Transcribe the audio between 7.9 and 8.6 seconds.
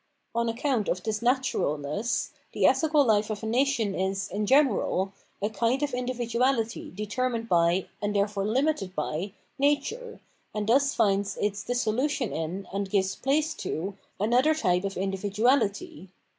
and therefore